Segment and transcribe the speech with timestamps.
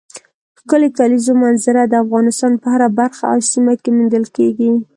[0.59, 4.71] ښکلې کلیزو منظره د افغانستان په هره برخه او سیمه کې موندل کېږي.